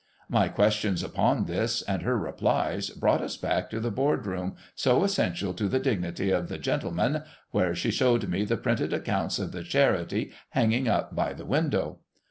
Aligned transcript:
My 0.29 0.47
questions 0.47 1.03
upon 1.03 1.45
this, 1.45 1.83
and 1.83 2.01
her 2.01 2.17
replies, 2.17 2.89
brought 2.89 3.21
us 3.21 3.37
back 3.37 3.69
to 3.69 3.79
the 3.79 3.91
Board 3.91 4.25
Room 4.25 4.55
so 4.73 5.03
essential 5.03 5.53
to 5.53 5.67
the 5.69 5.77
dignity 5.77 6.31
of' 6.31 6.47
the 6.49 6.57
gentlemen,' 6.57 7.21
where 7.51 7.75
she 7.75 7.91
showed 7.91 8.27
me 8.27 8.43
the 8.43 8.57
printed 8.57 8.93
accounts 8.93 9.37
of 9.37 9.51
the 9.51 9.61
Charity 9.61 10.31
hanging 10.49 10.87
up 10.87 11.15
by 11.15 11.33
the 11.33 11.45
window. 11.45 11.99